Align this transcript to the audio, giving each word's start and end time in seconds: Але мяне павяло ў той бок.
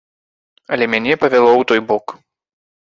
Але 0.77 0.85
мяне 0.95 1.13
павяло 1.25 1.51
ў 1.61 1.71
той 1.73 1.79
бок. 1.93 2.05